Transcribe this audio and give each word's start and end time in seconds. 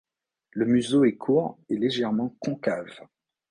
Le 0.53 0.65
museau 0.65 1.05
est 1.05 1.13
court 1.15 1.59
et 1.69 1.77
légèrement 1.77 2.35
concave. 2.39 2.89